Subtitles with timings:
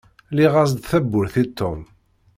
[0.31, 1.79] Lliɣ-as-d tawwurt i Tom.